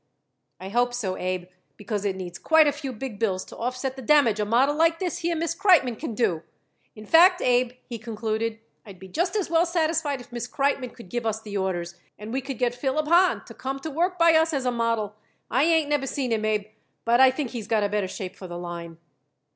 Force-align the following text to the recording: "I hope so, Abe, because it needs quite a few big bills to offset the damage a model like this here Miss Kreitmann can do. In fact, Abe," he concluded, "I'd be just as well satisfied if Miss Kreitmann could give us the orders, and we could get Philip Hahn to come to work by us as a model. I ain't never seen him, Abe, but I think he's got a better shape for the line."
"I 0.59 0.69
hope 0.69 0.95
so, 0.95 1.15
Abe, 1.15 1.45
because 1.77 2.05
it 2.05 2.15
needs 2.15 2.39
quite 2.39 2.65
a 2.65 2.71
few 2.71 2.91
big 2.91 3.19
bills 3.19 3.45
to 3.45 3.55
offset 3.57 3.95
the 3.95 4.01
damage 4.01 4.39
a 4.39 4.45
model 4.45 4.73
like 4.73 4.97
this 4.97 5.19
here 5.19 5.35
Miss 5.35 5.53
Kreitmann 5.53 5.95
can 5.99 6.15
do. 6.15 6.41
In 6.95 7.05
fact, 7.05 7.39
Abe," 7.39 7.73
he 7.85 7.99
concluded, 7.99 8.57
"I'd 8.83 8.97
be 8.97 9.07
just 9.07 9.35
as 9.35 9.51
well 9.51 9.63
satisfied 9.63 10.19
if 10.19 10.31
Miss 10.31 10.47
Kreitmann 10.47 10.95
could 10.95 11.09
give 11.09 11.27
us 11.27 11.39
the 11.39 11.55
orders, 11.55 11.97
and 12.17 12.33
we 12.33 12.41
could 12.41 12.57
get 12.57 12.73
Philip 12.73 13.09
Hahn 13.09 13.45
to 13.45 13.53
come 13.53 13.77
to 13.81 13.91
work 13.91 14.17
by 14.17 14.33
us 14.33 14.55
as 14.55 14.65
a 14.65 14.71
model. 14.71 15.13
I 15.51 15.65
ain't 15.65 15.89
never 15.89 16.07
seen 16.07 16.31
him, 16.31 16.45
Abe, 16.45 16.65
but 17.05 17.19
I 17.19 17.29
think 17.29 17.51
he's 17.51 17.67
got 17.67 17.83
a 17.83 17.87
better 17.89 18.07
shape 18.07 18.35
for 18.35 18.47
the 18.47 18.57
line." 18.57 18.97